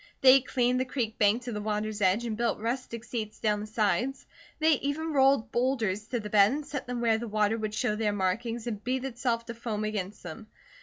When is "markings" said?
8.11-8.65